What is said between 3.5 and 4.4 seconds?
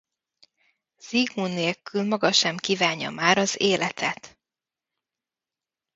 életet.